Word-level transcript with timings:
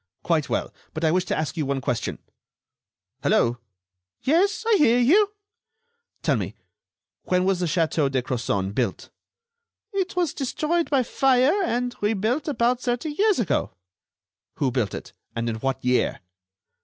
"Quite 0.23 0.49
well, 0.49 0.73
but 0.95 1.03
I 1.03 1.11
wish 1.11 1.25
to 1.25 1.37
ask 1.37 1.55
you 1.55 1.63
one 1.67 1.79
question.... 1.79 2.17
Hello!" 3.21 3.59
"Yes, 4.23 4.65
I 4.67 4.77
hear 4.77 4.97
you." 4.97 5.33
"Tell 6.23 6.35
me, 6.37 6.55
when 7.25 7.45
was 7.45 7.59
the 7.59 7.67
château 7.67 8.09
de 8.09 8.23
Crozon 8.23 8.71
built?" 8.71 9.11
"It 9.93 10.15
was 10.15 10.33
destroyed 10.33 10.89
by 10.89 11.03
fire 11.03 11.53
and 11.63 11.93
rebuilt 12.01 12.47
about 12.47 12.81
thirty 12.81 13.09
years 13.11 13.37
ago." 13.37 13.75
"Who 14.55 14.71
built 14.71 14.95
it, 14.95 15.13
and 15.35 15.47
in 15.47 15.57
what 15.57 15.85
year?" 15.85 16.21